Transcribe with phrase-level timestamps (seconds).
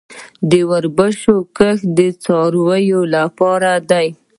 [0.49, 4.07] د وربشو کښت د څارویو لپاره دی